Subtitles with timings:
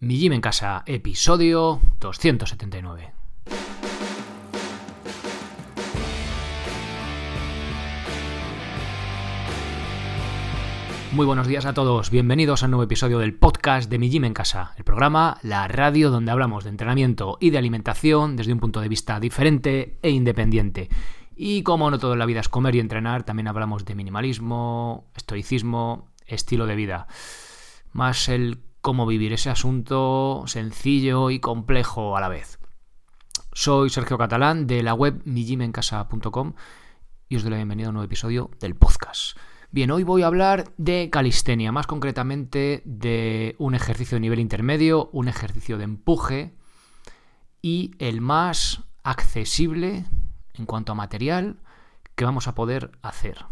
[0.00, 3.12] Mi Gym en Casa, episodio 279.
[11.10, 14.24] Muy buenos días a todos, bienvenidos a un nuevo episodio del podcast de Mi Gym
[14.24, 18.60] en Casa, el programa, la radio donde hablamos de entrenamiento y de alimentación desde un
[18.60, 20.90] punto de vista diferente e independiente.
[21.34, 25.10] Y como no todo en la vida es comer y entrenar, también hablamos de minimalismo,
[25.16, 27.08] estoicismo, estilo de vida.
[27.90, 32.58] Más el cómo vivir ese asunto sencillo y complejo a la vez.
[33.52, 36.54] Soy Sergio Catalán de la web mijimencasa.com
[37.28, 39.36] y os doy la bienvenida a un nuevo episodio del podcast.
[39.70, 45.10] Bien, hoy voy a hablar de calistenia, más concretamente de un ejercicio de nivel intermedio,
[45.12, 46.54] un ejercicio de empuje
[47.60, 50.06] y el más accesible
[50.54, 51.58] en cuanto a material
[52.14, 53.44] que vamos a poder hacer.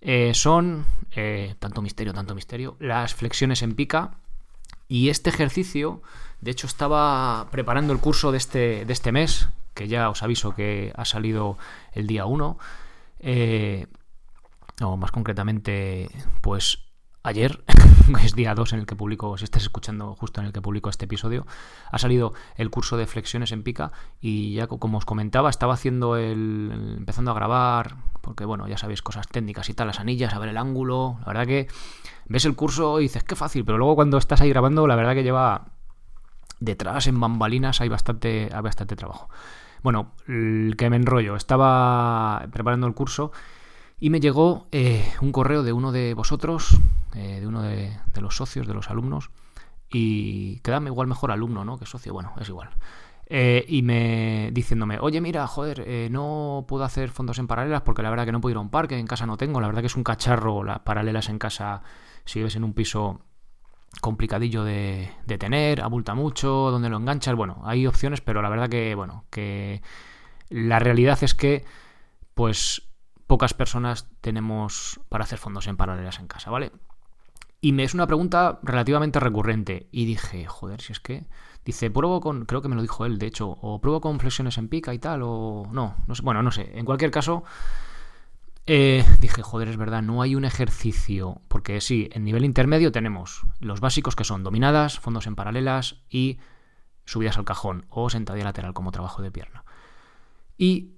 [0.00, 4.18] Eh, son, eh, tanto misterio, tanto misterio, las flexiones en pica.
[4.92, 6.02] Y este ejercicio,
[6.42, 10.54] de hecho, estaba preparando el curso de este, de este mes, que ya os aviso
[10.54, 11.56] que ha salido
[11.94, 12.58] el día 1
[14.82, 16.10] o más concretamente,
[16.42, 16.91] pues
[17.22, 17.64] ayer,
[18.24, 20.90] es día 2 en el que publico, si estás escuchando justo en el que publico
[20.90, 21.46] este episodio,
[21.90, 26.16] ha salido el curso de flexiones en pica y ya como os comentaba, estaba haciendo
[26.16, 30.38] el, empezando a grabar, porque bueno, ya sabéis, cosas técnicas y tal, las anillas, a
[30.38, 31.68] ver el ángulo, la verdad que
[32.26, 35.14] ves el curso y dices, qué fácil, pero luego cuando estás ahí grabando, la verdad
[35.14, 35.66] que lleva
[36.60, 39.28] detrás en bambalinas hay bastante, hay bastante trabajo.
[39.82, 43.32] Bueno, el que me enrollo, estaba preparando el curso
[43.98, 46.78] y me llegó eh, un correo de uno de vosotros,
[47.14, 49.30] eh, de uno de, los socios, de los alumnos,
[49.90, 51.78] y quedame igual mejor alumno, ¿no?
[51.78, 52.70] Que socio, bueno, es igual.
[53.26, 58.10] Eh, y me diciéndome, oye, mira, joder, no puedo hacer fondos en paralelas porque la
[58.10, 59.86] verdad que no puedo ir a un parque, en casa no tengo, la verdad que
[59.86, 61.82] es un cacharro, las paralelas en casa,
[62.24, 63.20] si vives en un piso
[64.00, 68.68] complicadillo de, de tener, abulta mucho, donde lo enganchas, bueno, hay opciones, pero la verdad
[68.68, 69.82] que, bueno, que
[70.48, 71.64] la realidad es que,
[72.34, 72.88] pues
[73.26, 76.72] pocas personas tenemos para hacer fondos en paralelas en casa, ¿vale?
[77.64, 79.88] Y me es una pregunta relativamente recurrente.
[79.92, 81.24] Y dije, joder, si es que.
[81.64, 82.44] Dice, pruebo con.
[82.44, 83.50] Creo que me lo dijo él, de hecho.
[83.62, 85.22] O pruebo con flexiones en pica y tal.
[85.22, 85.68] O.
[85.72, 86.22] No, no sé.
[86.22, 86.76] Bueno, no sé.
[86.76, 87.44] En cualquier caso.
[88.66, 91.40] Eh, dije, joder, es verdad, no hay un ejercicio.
[91.46, 96.40] Porque sí, en nivel intermedio tenemos los básicos que son dominadas, fondos en paralelas y
[97.04, 99.64] subidas al cajón o sentadilla lateral como trabajo de pierna.
[100.58, 100.94] Y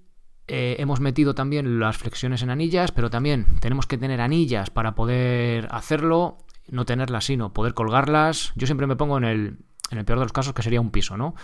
[0.47, 4.95] eh, hemos metido también las flexiones en anillas, pero también tenemos que tener anillas para
[4.95, 6.39] poder hacerlo,
[6.69, 8.53] no tenerlas, sino poder colgarlas.
[8.57, 9.59] Yo siempre me pongo en el,
[9.91, 11.35] en el peor de los casos, que sería un piso, ¿no?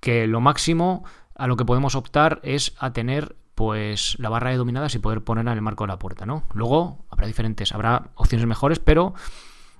[0.00, 1.04] Que lo máximo
[1.34, 5.24] a lo que podemos optar es a tener pues la barra de dominadas y poder
[5.24, 6.44] ponerla en el marco de la puerta, ¿no?
[6.52, 9.14] Luego habrá diferentes, habrá opciones mejores, pero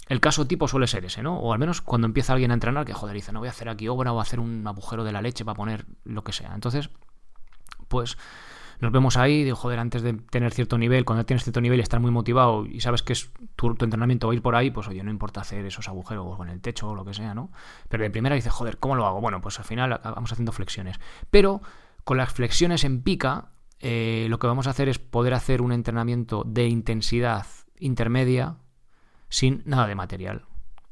[0.09, 1.39] el caso tipo suele ser ese, ¿no?
[1.39, 3.69] O al menos cuando empieza alguien a entrenar que, joder, dice, no voy a hacer
[3.69, 6.55] aquí obra o hacer un agujero de la leche para poner lo que sea.
[6.55, 6.89] Entonces,
[7.89, 8.17] pues
[8.81, 11.82] nos vemos ahí, digo, joder, antes de tener cierto nivel, cuando tienes cierto nivel y
[11.82, 14.88] estar muy motivado y sabes que es tu, entrenamiento va a ir por ahí, pues
[14.88, 17.50] oye, no importa hacer esos agujeros con el techo o lo que sea, ¿no?
[17.88, 19.20] Pero de primera dices, joder, ¿cómo lo hago?
[19.20, 20.98] Bueno, pues al final vamos haciendo flexiones.
[21.31, 21.62] Pero
[22.04, 23.50] con las flexiones en pica,
[23.81, 27.47] eh, lo que vamos a hacer es poder hacer un entrenamiento de intensidad
[27.78, 28.56] intermedia
[29.28, 30.44] sin nada de material.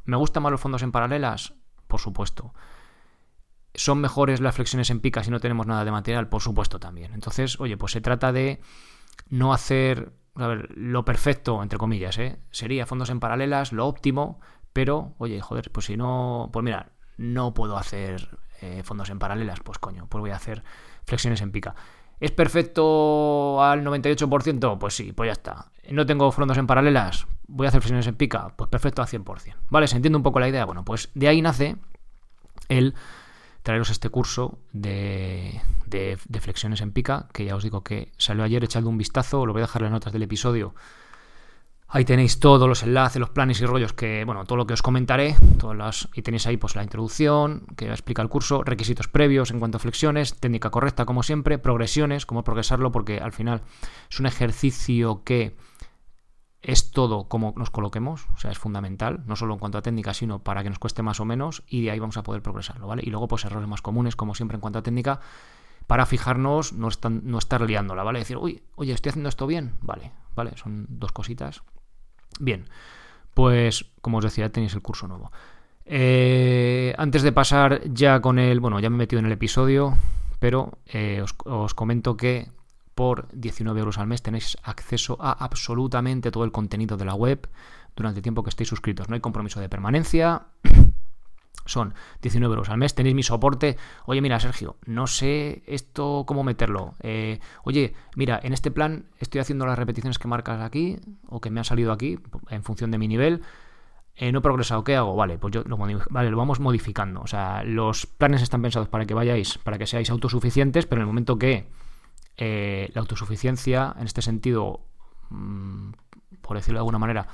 [0.05, 1.55] ¿Me gustan más los fondos en paralelas?
[1.87, 2.53] Por supuesto.
[3.75, 6.29] ¿Son mejores las flexiones en pica si no tenemos nada de material?
[6.29, 7.13] Por supuesto también.
[7.13, 8.61] Entonces, oye, pues se trata de
[9.31, 12.39] no hacer a ver, lo perfecto, entre comillas, ¿eh?
[12.51, 14.41] sería fondos en paralelas, lo óptimo,
[14.73, 19.61] pero, oye, joder, pues si no, pues mira, no puedo hacer eh, fondos en paralelas,
[19.61, 20.65] pues coño, pues voy a hacer
[21.05, 21.75] flexiones en pica.
[22.19, 24.79] ¿Es perfecto al 98%?
[24.79, 25.71] Pues sí, pues ya está.
[25.91, 27.27] ¿No tengo fondos en paralelas?
[27.47, 28.55] ¿Voy a hacer flexiones en pica?
[28.57, 29.55] Pues perfecto al 100%.
[29.69, 29.87] ¿Vale?
[29.87, 30.65] ¿Se entiende un poco la idea?
[30.65, 31.77] Bueno, pues de ahí nace
[32.69, 32.95] el
[33.65, 35.61] traeros este curso de,
[36.39, 39.63] flexiones en pica, que ya os digo que salió ayer, echando un vistazo, lo voy
[39.63, 40.75] a dejar en las notas del episodio.
[41.89, 44.83] Ahí tenéis todos los enlaces, los planes y rollos que, bueno, todo lo que os
[44.83, 49.61] comentaré, todas y tenéis ahí pues la introducción, que explica el curso, requisitos previos en
[49.61, 53.63] cuanto a flexiones, técnica correcta como siempre, progresiones, cómo progresarlo, porque al final
[54.11, 55.57] es un ejercicio que
[56.65, 60.15] es todo como nos coloquemos, o sea, es fundamental, no solo en cuanto a técnica,
[60.15, 62.87] sino para que nos cueste más o menos y de ahí vamos a poder progresarlo,
[62.87, 63.03] ¿vale?
[63.05, 65.21] Y luego, pues errores más comunes, como siempre en cuanto a técnica,
[65.87, 66.89] para fijarnos, no,
[67.23, 68.21] no estar liándola, ¿vale?
[68.21, 71.63] Decir, uy, oye, estoy haciendo esto bien, vale, vale, son dos cositas.
[72.41, 72.67] Bien,
[73.35, 75.31] pues como os decía, tenéis el curso nuevo.
[75.85, 79.99] Eh, antes de pasar ya con el, bueno, ya me he metido en el episodio,
[80.39, 82.49] pero eh, os comento que
[82.95, 87.49] por 19 euros al mes tenéis acceso a absolutamente todo el contenido de la web
[87.97, 89.09] durante el tiempo que estéis suscritos.
[89.09, 90.47] No hay compromiso de permanencia.
[91.67, 92.95] son 19 euros al mes.
[92.95, 93.77] Tenéis mi soporte.
[94.07, 96.95] Oye, mira, Sergio, no sé esto cómo meterlo.
[97.01, 101.51] Eh, oye, mira, en este plan estoy haciendo las repeticiones que marcas aquí o que
[101.51, 102.19] me han salido aquí
[102.51, 103.43] en función de mi nivel.
[104.17, 105.17] Eh, no he progresado, ¿qué hago?
[105.17, 107.21] Vale, pues yo lo, vale, lo vamos modificando.
[107.21, 111.03] O sea, los planes están pensados para que vayáis, para que seáis autosuficientes, pero en
[111.03, 111.67] el momento que
[112.37, 114.81] eh, la autosuficiencia, en este sentido,
[115.31, 115.91] mm,
[116.41, 117.27] por decirlo de alguna manera,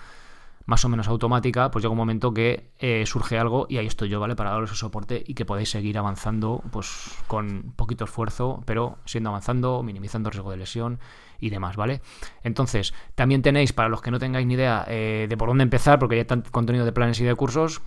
[0.66, 4.08] más o menos automática, pues llega un momento que eh, surge algo y ahí estoy
[4.08, 4.36] yo, ¿vale?
[4.36, 9.30] Para daros el soporte y que podáis seguir avanzando, pues con poquito esfuerzo, pero siendo
[9.30, 11.00] avanzando, minimizando riesgo de lesión
[11.40, 12.02] y demás, ¿vale?
[12.44, 15.98] Entonces, también tenéis, para los que no tengáis ni idea eh, de por dónde empezar,
[15.98, 17.82] porque ya hay tanto contenido de planes y de cursos,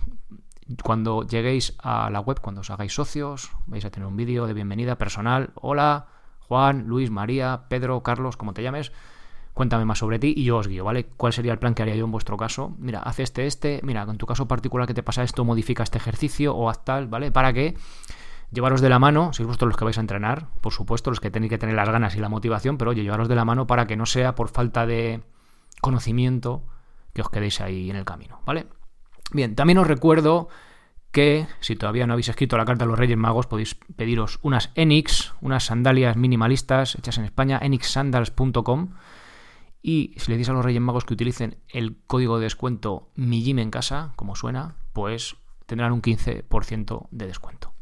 [0.82, 4.52] cuando lleguéis a la web, cuando os hagáis socios, vais a tener un vídeo de
[4.52, 5.52] bienvenida personal.
[5.54, 6.06] Hola,
[6.54, 8.92] Juan, Luis, María, Pedro, Carlos, como te llames
[9.54, 11.06] cuéntame más sobre ti y yo os guío, ¿vale?
[11.16, 12.76] ¿Cuál sería el plan que haría yo en vuestro caso?
[12.78, 15.98] Mira, haz este, este, mira, en tu caso particular que te pasa esto, modifica este
[15.98, 17.32] ejercicio o haz tal, ¿vale?
[17.32, 17.76] Para que
[18.52, 21.32] llevaros de la mano, si vosotros los que vais a entrenar, por supuesto, los que
[21.32, 23.88] tenéis que tener las ganas y la motivación, pero oye, llevaros de la mano para
[23.88, 25.22] que no sea por falta de
[25.80, 26.62] conocimiento
[27.12, 28.66] que os quedéis ahí en el camino, ¿vale?
[29.32, 30.48] Bien, también os recuerdo
[31.14, 34.72] que si todavía no habéis escrito la carta a los Reyes Magos, podéis pediros unas
[34.74, 38.90] Enix, unas sandalias minimalistas hechas en España, enixsandals.com
[39.80, 43.60] y si le dices a los Reyes Magos que utilicen el código de descuento MIGIM
[43.60, 47.72] en casa, como suena, pues tendrán un 15% de descuento.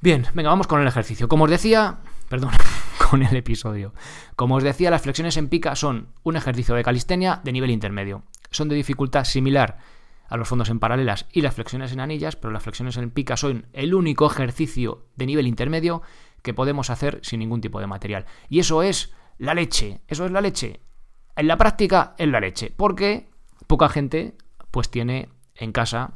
[0.00, 1.28] Bien, venga, vamos con el ejercicio.
[1.28, 1.98] Como os decía,
[2.28, 2.50] perdón,
[3.10, 3.94] con el episodio.
[4.34, 8.24] Como os decía, las flexiones en pica son un ejercicio de calistenia de nivel intermedio.
[8.50, 9.78] Son de dificultad similar
[10.28, 13.36] a los fondos en paralelas y las flexiones en anillas, pero las flexiones en pica
[13.36, 16.02] son el único ejercicio de nivel intermedio
[16.42, 18.26] que podemos hacer sin ningún tipo de material.
[18.48, 20.80] Y eso es la leche, eso es la leche.
[21.34, 23.30] En la práctica es la leche, porque
[23.66, 24.36] poca gente
[24.70, 26.12] pues tiene en casa,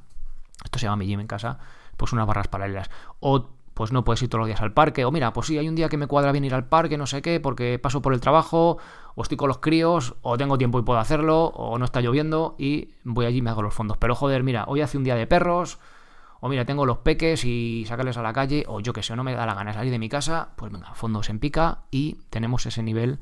[0.64, 1.58] esto se llama mi gym en casa,
[1.96, 2.90] pues unas barras paralelas.
[3.20, 5.68] O pues no puedes ir todos los días al parque, o mira, pues sí, hay
[5.68, 8.14] un día que me cuadra bien ir al parque, no sé qué, porque paso por
[8.14, 8.78] el trabajo,
[9.14, 12.54] o estoy con los críos, o tengo tiempo y puedo hacerlo, o no está lloviendo
[12.58, 13.96] y voy allí y me hago los fondos.
[13.98, 15.78] Pero joder, mira, hoy hace un día de perros,
[16.40, 19.24] o mira, tengo los peques y sacarles a la calle, o yo que sé, no
[19.24, 22.66] me da la gana salir de mi casa, pues venga, fondos en pica y tenemos
[22.66, 23.20] ese nivel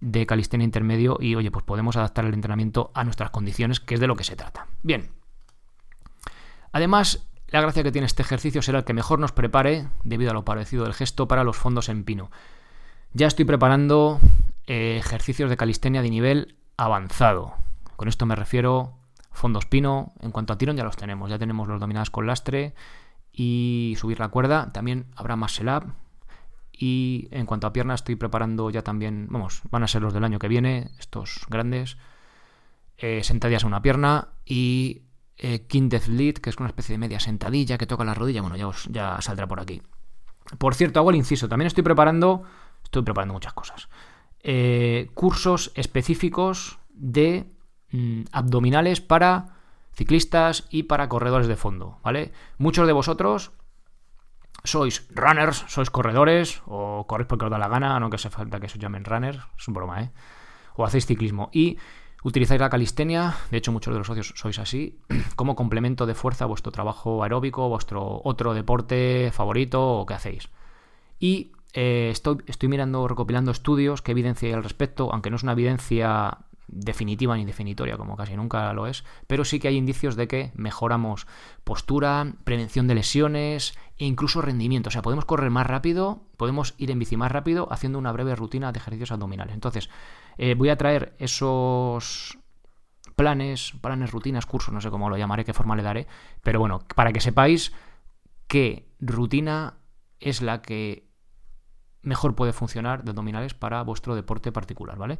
[0.00, 4.00] de calistenia intermedio y oye, pues podemos adaptar el entrenamiento a nuestras condiciones, que es
[4.00, 4.66] de lo que se trata.
[4.82, 5.10] Bien.
[6.72, 10.34] Además, la gracia que tiene este ejercicio será el que mejor nos prepare, debido a
[10.34, 12.30] lo parecido del gesto, para los fondos en pino.
[13.12, 14.20] Ya estoy preparando
[14.66, 17.54] eh, ejercicios de calistenia de nivel avanzado.
[17.96, 18.94] Con esto me refiero
[19.30, 20.12] fondos pino.
[20.20, 22.74] En cuanto a tirón ya los tenemos, ya tenemos los dominados con lastre
[23.32, 24.72] y subir la cuerda.
[24.72, 25.92] También habrá más up.
[26.72, 30.24] Y en cuanto a piernas estoy preparando ya también, vamos, van a ser los del
[30.24, 31.96] año que viene, estos grandes.
[32.98, 35.02] Eh, sentadillas a una pierna y
[35.38, 35.66] eh,
[36.08, 38.42] Lead, que es una especie de media sentadilla que toca la rodilla.
[38.42, 39.82] Bueno, ya, ya saldrá por aquí.
[40.58, 41.48] Por cierto, hago el inciso.
[41.48, 42.42] También estoy preparando,
[42.82, 43.88] estoy preparando muchas cosas.
[44.42, 47.56] Eh, cursos específicos de
[47.92, 49.56] Mm, abdominales para
[49.92, 52.32] ciclistas y para corredores de fondo, ¿vale?
[52.58, 53.52] Muchos de vosotros
[54.64, 58.58] sois runners, sois corredores o corréis porque os da la gana, no que hace falta
[58.58, 60.10] que se llamen runners, es un broma, ¿eh?
[60.74, 61.78] O hacéis ciclismo y
[62.26, 64.98] utilizáis la calistenia, de hecho muchos de los socios sois así,
[65.36, 70.48] como complemento de fuerza a vuestro trabajo aeróbico, vuestro otro deporte favorito o que hacéis.
[71.20, 75.52] Y eh, estoy, estoy mirando, recopilando estudios que evidencian al respecto, aunque no es una
[75.52, 80.28] evidencia definitiva ni definitoria, como casi nunca lo es, pero sí que hay indicios de
[80.28, 81.26] que mejoramos
[81.64, 84.88] postura, prevención de lesiones e incluso rendimiento.
[84.88, 88.34] O sea, podemos correr más rápido, podemos ir en bici más rápido haciendo una breve
[88.34, 89.54] rutina de ejercicios abdominales.
[89.54, 89.88] Entonces,
[90.38, 92.38] eh, voy a traer esos
[93.14, 96.06] planes, planes, rutinas, cursos, no sé cómo lo llamaré, qué forma le daré,
[96.42, 97.72] pero bueno, para que sepáis
[98.46, 99.74] qué rutina
[100.20, 101.06] es la que
[102.02, 105.18] mejor puede funcionar de abdominales para vuestro deporte particular, ¿vale?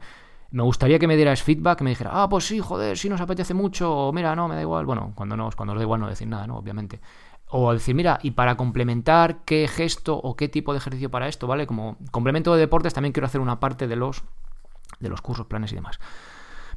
[0.50, 3.20] Me gustaría que me dierais feedback, que me dijera, ah, pues sí, joder, sí nos
[3.20, 4.86] apetece mucho, o mira, no, me da igual.
[4.86, 6.56] Bueno, cuando no, cuando os da igual no decir nada, ¿no?
[6.56, 7.00] Obviamente.
[7.48, 11.46] O decir, mira, y para complementar qué gesto o qué tipo de ejercicio para esto,
[11.46, 11.66] ¿vale?
[11.66, 14.22] Como complemento de deportes también quiero hacer una parte de los,
[14.98, 16.00] de los cursos, planes y demás.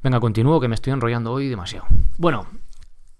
[0.03, 1.88] Venga, continúo, que me estoy enrollando hoy demasiado.
[2.17, 2.47] Bueno,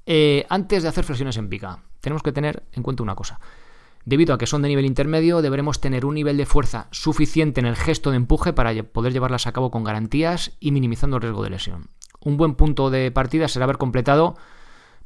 [0.06, 3.40] eh, antes de hacer flexiones en pica, tenemos que tener en cuenta una cosa.
[4.06, 7.66] Debido a que son de nivel intermedio, deberemos tener un nivel de fuerza suficiente en
[7.66, 11.44] el gesto de empuje para poder llevarlas a cabo con garantías y minimizando el riesgo
[11.44, 11.90] de lesión.
[12.22, 14.36] Un buen punto de partida será haber completado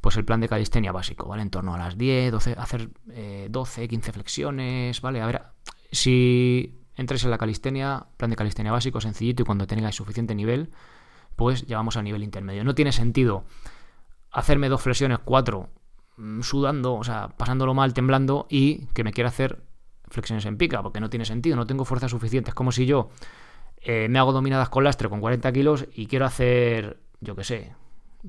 [0.00, 1.42] pues el plan de calistenia básico, ¿vale?
[1.42, 2.90] En torno a las 10, 12, hacer
[3.48, 5.22] 12, eh, 15 flexiones, ¿vale?
[5.22, 5.42] A ver,
[5.92, 10.70] si entréis en la calistenia, plan de calistenia básico, sencillito, y cuando tengáis suficiente nivel,
[11.36, 12.64] pues llevamos al nivel intermedio.
[12.64, 13.44] No tiene sentido
[14.30, 15.70] hacerme dos flexiones, cuatro,
[16.42, 19.62] sudando, o sea, pasándolo mal, temblando y que me quiera hacer
[20.08, 22.50] flexiones en pica, porque no tiene sentido, no tengo fuerza suficiente.
[22.50, 23.10] Es como si yo
[23.80, 27.74] eh, me hago dominadas con lastre con 40 kilos y quiero hacer, yo qué sé,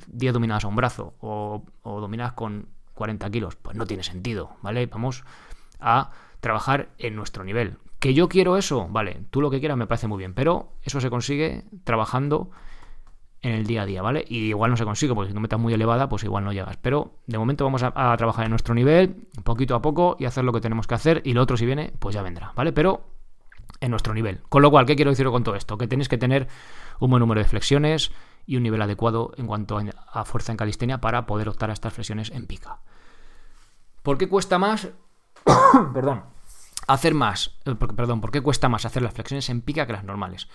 [0.07, 3.55] 10 dominadas a un brazo o, o dominadas con 40 kilos.
[3.55, 4.87] Pues no tiene sentido, ¿vale?
[4.87, 5.23] Vamos
[5.79, 7.77] a trabajar en nuestro nivel.
[7.99, 8.87] ¿Que yo quiero eso?
[8.89, 12.51] Vale, tú lo que quieras me parece muy bien, pero eso se consigue trabajando
[13.45, 14.25] en el día a día, ¿vale?
[14.27, 16.77] Y igual no se consigue, porque si no metas muy elevada, pues igual no llegas.
[16.77, 20.43] Pero de momento vamos a, a, trabajar en nuestro nivel, poquito a poco, y hacer
[20.43, 22.73] lo que tenemos que hacer, y lo otro si viene, pues ya vendrá, ¿vale?
[22.73, 23.03] Pero
[23.81, 24.41] en nuestro nivel.
[24.49, 25.77] Con lo cual, ¿qué quiero decir con todo esto?
[25.77, 26.47] Que tenéis que tener
[26.99, 28.11] un buen número de flexiones
[28.47, 29.79] y un nivel adecuado en cuanto
[30.11, 32.79] a fuerza en calistenia para poder optar a estas flexiones en pica.
[34.01, 34.89] ¿Por qué cuesta más?
[35.93, 36.23] Perdón.
[36.87, 37.57] Hacer más.
[37.65, 40.47] Eh, perdón, ¿por qué cuesta más hacer las flexiones en pica que las normales?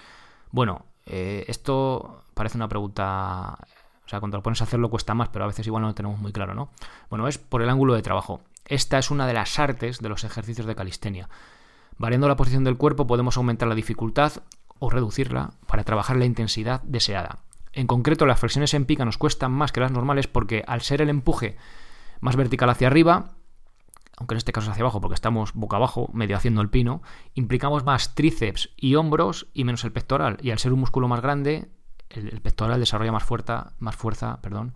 [0.52, 3.56] Bueno, eh, esto parece una pregunta.
[4.04, 5.94] O sea, cuando lo pones a hacerlo cuesta más, pero a veces igual no lo
[5.94, 6.70] tenemos muy claro, ¿no?
[7.08, 8.40] Bueno, es por el ángulo de trabajo.
[8.66, 11.28] Esta es una de las artes de los ejercicios de calistenia.
[11.98, 14.32] Variando la posición del cuerpo podemos aumentar la dificultad
[14.78, 17.38] o reducirla para trabajar la intensidad deseada.
[17.72, 21.02] En concreto, las flexiones en pica nos cuestan más que las normales porque al ser
[21.02, 21.56] el empuje
[22.20, 23.32] más vertical hacia arriba,
[24.20, 27.02] aunque en este caso es hacia abajo porque estamos boca abajo, medio haciendo el pino,
[27.34, 30.36] implicamos más tríceps y hombros y menos el pectoral.
[30.42, 31.70] Y al ser un músculo más grande,
[32.10, 34.74] el, pectoral desarrolla más fuerza, más fuerza perdón,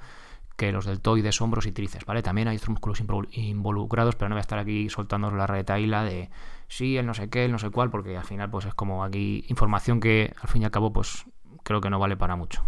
[0.56, 2.22] que los deltoides, hombros y tríceps, ¿vale?
[2.22, 6.30] También hay otros músculos involucrados, pero no voy a estar aquí soltando la retaíla de
[6.68, 9.04] sí, el no sé qué, el no sé cuál, porque al final pues es como
[9.04, 11.26] aquí información que al fin y al cabo pues
[11.64, 12.64] creo que no vale para mucho.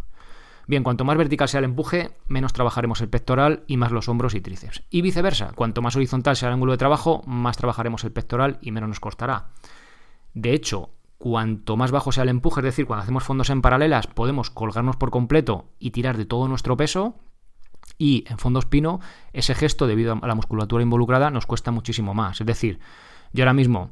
[0.69, 4.35] Bien, cuanto más vertical sea el empuje, menos trabajaremos el pectoral y más los hombros
[4.35, 4.83] y tríceps.
[4.91, 8.73] Y viceversa, cuanto más horizontal sea el ángulo de trabajo, más trabajaremos el pectoral y
[8.73, 9.51] menos nos costará.
[10.35, 14.09] De hecho, cuanto más bajo sea el empuje, es decir, cuando hacemos fondos en paralelas,
[14.09, 17.15] podemos colgarnos por completo y tirar de todo nuestro peso.
[17.97, 19.01] Y en fondos pino,
[19.33, 22.41] ese gesto, debido a la musculatura involucrada, nos cuesta muchísimo más.
[22.41, 22.81] Es decir,
[23.33, 23.91] yo ahora mismo,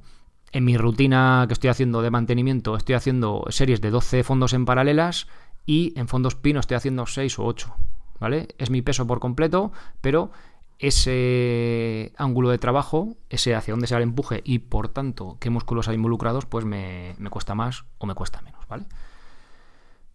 [0.51, 4.65] en mi rutina que estoy haciendo de mantenimiento, estoy haciendo series de 12 fondos en
[4.65, 5.29] paralelas
[5.67, 7.75] y en fondos pino estoy haciendo 6 o 8,
[8.21, 8.49] ¿vale?
[8.59, 10.31] Es mi peso por completo, pero
[10.79, 15.51] ese ángulo de trabajo, ese hacia dónde se va el empuje y por tanto qué
[15.51, 18.85] músculos hay involucrados, pues me, me cuesta más o me cuesta menos, ¿vale?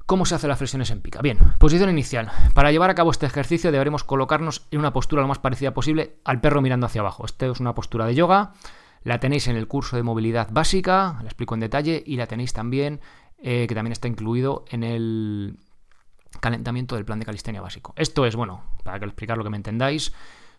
[0.06, 1.22] ¿Cómo se hacen las flexiones en pica?
[1.22, 2.32] Bien, posición inicial.
[2.56, 6.16] Para llevar a cabo este ejercicio deberemos colocarnos en una postura lo más parecida posible
[6.24, 7.26] al perro mirando hacia abajo.
[7.26, 8.54] Esta es una postura de yoga,
[9.04, 12.54] la tenéis en el curso de movilidad básica, la explico en detalle, y la tenéis
[12.54, 13.02] también
[13.42, 15.58] eh, que también está incluido en el
[16.40, 17.94] calentamiento del plan de calistenia básico.
[17.96, 20.14] Esto es, bueno, para que explicar lo que me entendáis,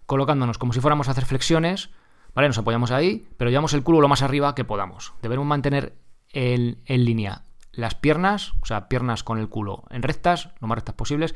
[0.06, 1.90] colocándonos como si fuéramos a hacer flexiones,
[2.34, 2.48] ¿vale?
[2.48, 5.12] Nos apoyamos ahí, pero llevamos el culo lo más arriba que podamos.
[5.22, 5.94] Debemos mantener
[6.32, 10.94] en línea las piernas, o sea, piernas con el culo en rectas, lo más rectas
[10.94, 11.34] posibles,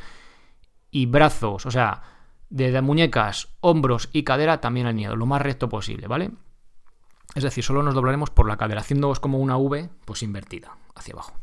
[0.91, 2.03] y brazos, o sea,
[2.51, 6.31] de muñecas, hombros y cadera también alineados, lo más recto posible, ¿vale?
[7.35, 11.15] Es decir, solo nos doblaremos por la cadera, haciendo como una V, pues invertida, hacia
[11.15, 11.35] abajo.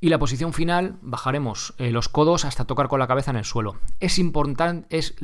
[0.00, 3.44] Y la posición final, bajaremos eh, los codos hasta tocar con la cabeza en el
[3.44, 3.76] suelo.
[4.00, 5.16] Es, es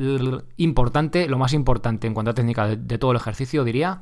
[0.57, 4.01] importante, lo más importante en cuanto a técnica de, todo el ejercicio, diría,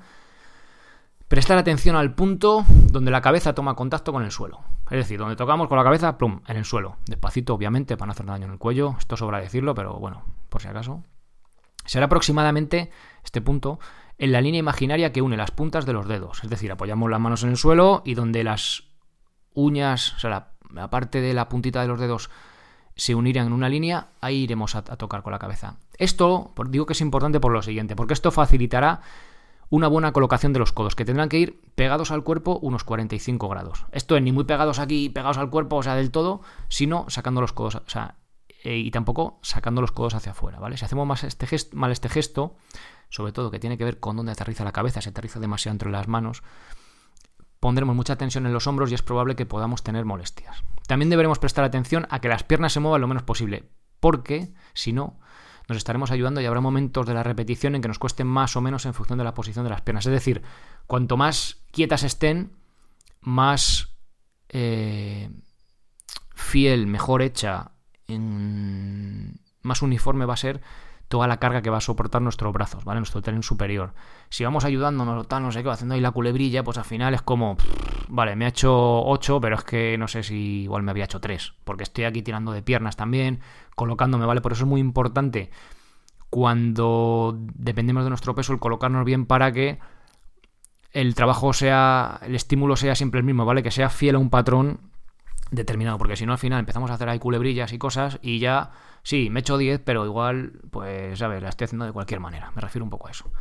[1.27, 4.61] prestar atención al punto donde la cabeza toma contacto con el suelo.
[4.89, 6.95] Es decir, donde tocamos con la cabeza, plum, en el suelo.
[7.07, 8.95] Despacito, obviamente, para no hacer daño en el cuello.
[8.99, 11.03] Esto sobra decirlo, pero bueno, por si acaso.
[11.83, 12.89] Será aproximadamente
[13.23, 13.79] este punto
[14.17, 16.43] en la línea imaginaria que une las puntas de los dedos.
[16.43, 18.88] Es decir, apoyamos las manos en el suelo y donde las
[19.59, 22.29] uñas, o sea, la, parte de la puntita de los dedos
[22.95, 25.77] se unirían en una línea, ahí iremos a, tocar con la cabeza.
[25.97, 29.01] Esto, digo que es importante por lo siguiente, porque esto facilitará
[29.69, 33.47] una buena colocación de los codos, que tendrán que ir pegados al cuerpo unos 45
[33.47, 33.85] grados.
[33.91, 37.39] Esto es ni muy pegados aquí, pegados al cuerpo, o sea, del todo, sino sacando
[37.39, 38.15] los codos, o sea,
[38.63, 40.75] eh, y tampoco sacando los codos hacia afuera, ¿vale?
[40.75, 42.55] Si hacemos más este gesto, mal este gesto,
[43.09, 45.89] sobre todo que tiene que ver con dónde aterriza la cabeza, si aterriza demasiado entre
[45.89, 46.43] las manos,
[47.59, 50.63] pondremos mucha tensión en los hombros y es probable que podamos tener molestias.
[50.87, 54.93] También deberemos prestar atención a que las piernas se muevan lo menos posible, porque si
[54.93, 55.19] no,
[55.67, 58.61] nos estaremos ayudando y habrá momentos de la repetición en que nos cuesten más o
[58.61, 60.05] menos en función de la posición de las piernas.
[60.05, 60.41] Es decir,
[60.87, 62.53] cuanto más quietas estén,
[63.21, 63.89] más
[64.49, 65.29] eh,
[66.33, 67.71] fiel, mejor hecha,
[69.61, 70.61] más uniforme va a ser
[71.09, 72.99] toda la carga que va a soportar nuestros brazos, ¿vale?
[72.99, 73.93] Nuestro tren superior.
[74.29, 77.23] Si vamos ayudándonos, tal, no sé qué, haciendo ahí la culebrilla, pues al final es
[77.23, 77.57] como,
[78.07, 81.19] vale, me ha hecho 8, pero es que no sé si igual me había hecho
[81.19, 83.41] 3, porque estoy aquí tirando de piernas también,
[83.75, 84.39] colocándome, ¿vale?
[84.39, 85.49] Por eso es muy importante
[86.29, 89.79] cuando dependemos de nuestro peso el colocarnos bien para que
[90.91, 93.63] el trabajo sea, el estímulo sea siempre el mismo, ¿vale?
[93.63, 94.79] Que sea fiel a un patrón
[95.49, 98.71] determinado, porque si no al final empezamos a hacer ahí culebrillas y cosas y ya,
[99.03, 101.41] sí, me echo 10, pero igual, pues, ¿sabes?
[101.41, 103.31] La estoy haciendo de cualquier manera, me refiero un poco a eso.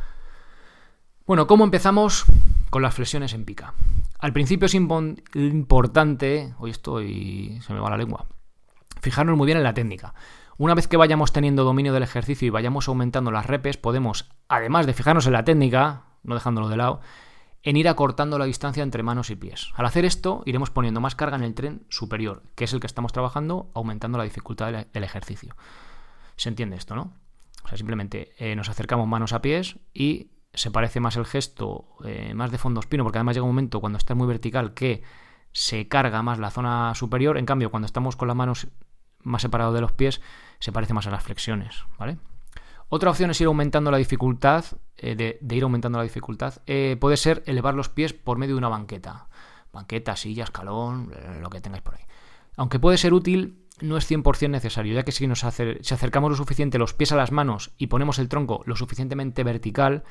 [1.25, 2.25] Bueno, ¿cómo empezamos
[2.69, 3.73] con las flexiones en pica?
[4.19, 8.25] Al principio es importante, hoy estoy, se me va la lengua,
[9.01, 10.13] fijarnos muy bien en la técnica.
[10.57, 14.85] Una vez que vayamos teniendo dominio del ejercicio y vayamos aumentando las repes, podemos, además
[14.87, 16.99] de fijarnos en la técnica, no dejándolo de lado,
[17.63, 19.71] en ir acortando la distancia entre manos y pies.
[19.75, 22.87] Al hacer esto, iremos poniendo más carga en el tren superior, que es el que
[22.87, 25.55] estamos trabajando, aumentando la dificultad del ejercicio.
[26.35, 27.13] ¿Se entiende esto, no?
[27.63, 31.85] O sea, simplemente eh, nos acercamos manos a pies y se parece más el gesto,
[32.05, 35.03] eh, más de fondo espino, porque además llega un momento cuando está muy vertical que
[35.51, 38.67] se carga más la zona superior, en cambio cuando estamos con las manos
[39.21, 40.21] más separadas de los pies,
[40.59, 42.17] se parece más a las flexiones, ¿vale?
[42.89, 44.65] Otra opción es ir aumentando la dificultad,
[44.97, 48.59] eh, de, ir aumentando la dificultad, eh, puede ser elevar los pies por medio de
[48.59, 49.29] una banqueta.
[49.71, 52.01] Banqueta, silla, escalón, eh, lo que tengáis por ahí.
[52.57, 56.35] Aunque puede ser útil, no es 100% necesario, ya que si nos si acercamos lo
[56.35, 60.03] suficiente los pies a las manos y ponemos el tronco lo suficientemente vertical,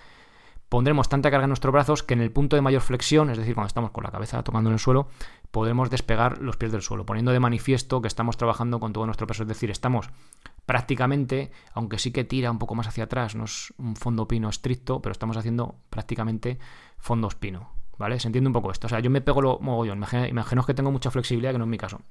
[0.69, 3.55] pondremos tanta carga en nuestros brazos que en el punto de mayor flexión, es decir,
[3.55, 5.09] cuando estamos con la cabeza tocando en el suelo,
[5.51, 9.27] podremos despegar los pies del suelo, poniendo de manifiesto que estamos trabajando con todo nuestro
[9.27, 10.11] peso, es decir, estamos
[10.69, 14.51] prácticamente, aunque sí que tira un poco más hacia atrás, no es un fondo pino
[14.51, 16.59] estricto, pero estamos haciendo prácticamente
[16.99, 18.21] fondos pino, ¿vale?
[18.21, 20.93] Se entiende un poco esto, o sea, yo me pego lo mogollón, imaginaos que tengo
[20.93, 22.03] mucha flexibilidad, que no es mi caso,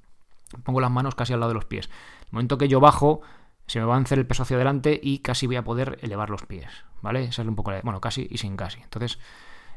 [0.64, 1.88] pongo las manos casi al lado de los pies,
[2.22, 3.22] el momento que yo bajo,
[3.68, 6.32] se me va a hacer el peso hacia adelante y casi voy a poder elevar
[6.32, 6.72] los pies,
[7.04, 7.26] ¿vale?
[7.26, 8.82] Esa es un poco la, bueno, casi y sin casi.
[8.82, 9.20] Entonces,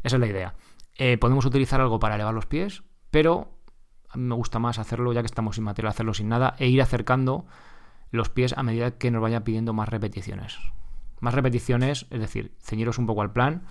[0.03, 0.55] esa es la idea.
[0.97, 3.59] Eh, podemos utilizar algo para elevar los pies, pero
[4.09, 6.69] a mí me gusta más hacerlo ya que estamos sin material, hacerlo sin nada e
[6.69, 7.45] ir acercando
[8.11, 10.59] los pies a medida que nos vaya pidiendo más repeticiones.
[11.21, 13.63] Más repeticiones, es decir, ceñiros un poco al plan,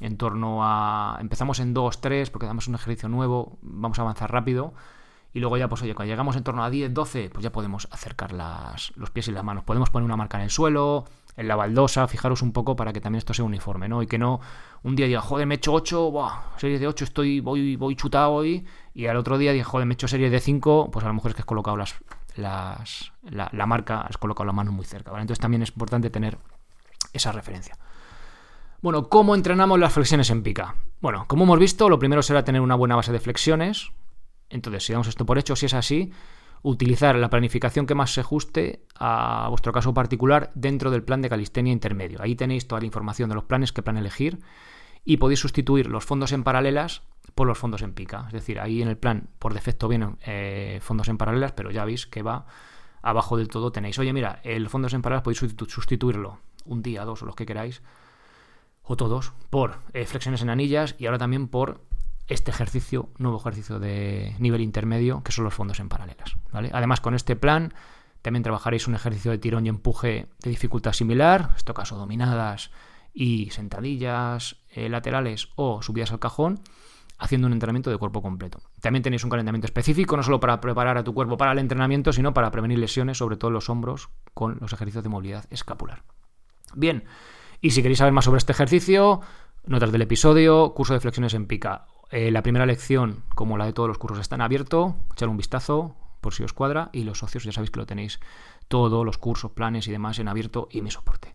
[0.00, 1.18] en torno a...
[1.20, 4.74] Empezamos en 2, 3, porque damos un ejercicio nuevo, vamos a avanzar rápido
[5.34, 7.88] y luego ya, pues oye, cuando llegamos en torno a 10, 12, pues ya podemos
[7.90, 9.64] acercar las, los pies y las manos.
[9.64, 13.00] Podemos poner una marca en el suelo, en la baldosa, fijaros un poco para que
[13.00, 14.00] también esto sea uniforme, ¿no?
[14.00, 14.40] Y que no
[14.84, 17.96] un día diga, joder, me he hecho 8, buah, series de 8, estoy, voy, voy
[17.96, 21.04] chutado hoy, y al otro día diga, joder, me he hecho series de 5, pues
[21.04, 21.96] a lo mejor es que has colocado las,
[22.36, 25.10] las, la, marca, has colocado la mano muy cerca.
[25.12, 26.38] Entonces también es importante tener
[27.12, 27.76] esa referencia.
[28.82, 30.74] Bueno, ¿cómo entrenamos las flexiones en pica?
[31.00, 33.92] Bueno, como hemos visto, lo primero será tener una buena base de flexiones,
[34.50, 36.12] entonces, si damos esto por hecho, si es así,
[36.62, 41.28] utilizar la planificación que más se ajuste a vuestro caso particular dentro del plan de
[41.28, 42.22] calistenia intermedio.
[42.22, 44.38] Ahí tenéis toda la información de los planes que plan elegir
[45.04, 47.02] y podéis sustituir los fondos en paralelas
[47.34, 48.24] por los fondos en pica.
[48.28, 51.84] Es decir, ahí en el plan por defecto vienen eh, fondos en paralelas, pero ya
[51.84, 52.46] veis que va
[53.02, 57.22] abajo del todo tenéis, oye mira, el fondos en paralelas podéis sustituirlo un día, dos
[57.22, 57.82] o los que queráis,
[58.82, 61.82] o todos, por eh, flexiones en anillas y ahora también por
[62.28, 66.36] este ejercicio, nuevo ejercicio de nivel intermedio, que son los fondos en paralelas.
[66.52, 66.70] ¿vale?
[66.72, 67.74] Además, con este plan
[68.22, 72.70] también trabajaréis un ejercicio de tirón y empuje de dificultad similar, en este caso dominadas
[73.12, 76.60] y sentadillas eh, laterales o subidas al cajón,
[77.18, 78.60] haciendo un entrenamiento de cuerpo completo.
[78.80, 82.12] También tenéis un calentamiento específico, no solo para preparar a tu cuerpo para el entrenamiento,
[82.12, 86.02] sino para prevenir lesiones, sobre todo los hombros, con los ejercicios de movilidad escapular.
[86.74, 87.04] Bien,
[87.60, 89.20] y si queréis saber más sobre este ejercicio,
[89.64, 93.72] notas del episodio, curso de flexiones en pica eh, la primera lección, como la de
[93.72, 94.94] todos los cursos, está en abierto.
[95.12, 96.90] Echar un vistazo por si os cuadra.
[96.92, 98.20] Y los socios ya sabéis que lo tenéis
[98.68, 101.34] todos los cursos, planes y demás en abierto y mi soporte.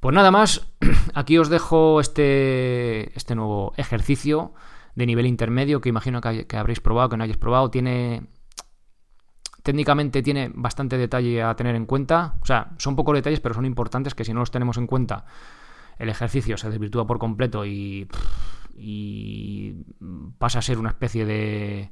[0.00, 0.66] Pues nada más,
[1.14, 4.52] aquí os dejo este, este nuevo ejercicio
[4.94, 7.70] de nivel intermedio que imagino que, habréis probado, que no hayáis probado.
[7.70, 8.22] Tiene
[9.62, 12.34] técnicamente tiene bastante detalle a tener en cuenta.
[12.42, 15.24] O sea, son pocos detalles, pero son importantes que si no los tenemos en cuenta,
[15.98, 18.08] el ejercicio se desvirtúa por completo y
[18.74, 19.84] y
[20.38, 21.90] pasa a ser una especie de...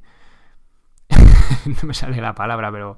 [1.66, 2.96] no me sale la palabra, pero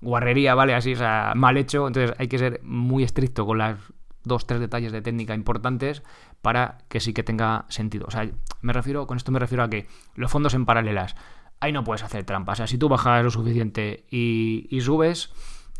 [0.00, 0.74] guarrería, ¿vale?
[0.74, 1.86] Así, o sea, mal hecho.
[1.86, 3.78] Entonces hay que ser muy estricto con las
[4.26, 6.02] dos, tres detalles de técnica importantes
[6.42, 8.06] para que sí que tenga sentido.
[8.06, 8.28] O sea,
[8.60, 11.16] me refiero, con esto me refiero a que los fondos en paralelas,
[11.60, 12.56] ahí no puedes hacer trampas.
[12.56, 15.30] O sea, si tú bajas lo suficiente y, subes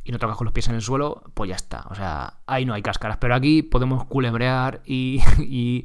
[0.05, 1.85] y no tocas con los pies en el suelo, pues ya está.
[1.91, 3.19] O sea, ahí no hay cáscaras.
[3.19, 5.85] Pero aquí podemos culebrear y,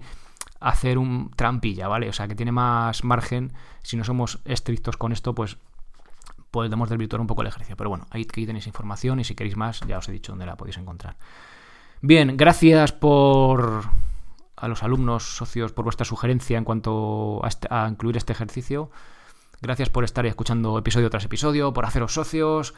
[0.60, 2.08] hacer un trampilla, ¿vale?
[2.08, 3.52] O sea, que tiene más margen.
[3.82, 5.58] Si no somos estrictos con esto, pues
[6.52, 7.76] podemos desvirtuar un poco el ejercicio.
[7.76, 10.56] Pero bueno, ahí, tenéis información y si queréis más, ya os he dicho dónde la
[10.56, 11.16] podéis encontrar.
[12.04, 13.84] Bien, gracias por
[14.56, 18.90] a los alumnos socios por vuestra sugerencia en cuanto a, este, incluir este ejercicio.
[19.62, 22.74] Gracias por estar escuchando episodio tras episodio, por haceros socios,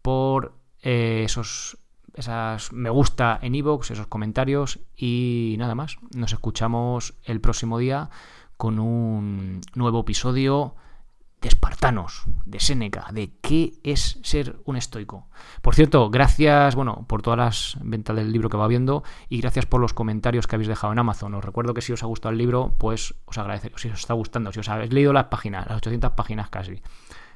[0.00, 1.78] por eh, esos
[2.14, 5.96] esas me gusta en iVoox, esos comentarios y nada más.
[6.14, 8.10] Nos escuchamos el próximo día
[8.56, 10.76] con un nuevo episodio
[11.40, 15.28] de espartanos, de Séneca, de qué es ser un estoico.
[15.62, 19.66] Por cierto, gracias, bueno, por todas las ventas del libro que va viendo y gracias
[19.66, 21.34] por los comentarios que habéis dejado en Amazon.
[21.34, 23.78] Os recuerdo que si os ha gustado el libro, pues os agradezco.
[23.78, 26.82] Si os está gustando, si os habéis leído las páginas, las 800 páginas casi,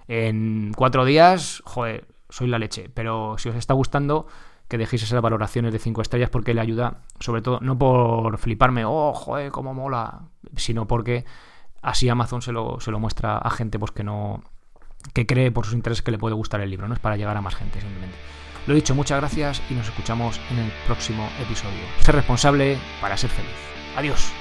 [0.09, 2.91] en cuatro días, joder, soy la leche.
[2.93, 4.27] Pero si os está gustando,
[4.67, 8.85] que dejéis esas valoraciones de 5 estrellas porque le ayuda, sobre todo, no por fliparme,
[8.85, 10.23] oh, joder, cómo mola,
[10.57, 11.25] sino porque
[11.83, 14.43] así Amazon se lo, se lo muestra a gente pues que no
[15.13, 17.37] que cree por sus intereses que le puede gustar el libro, no es para llegar
[17.37, 18.17] a más gente simplemente.
[18.67, 21.83] Lo dicho, muchas gracias y nos escuchamos en el próximo episodio.
[22.01, 23.51] Ser responsable para ser feliz.
[23.97, 24.33] Adiós.